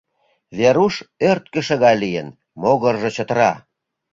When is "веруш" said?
0.57-0.95